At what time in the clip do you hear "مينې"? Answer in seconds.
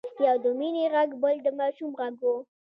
0.59-0.85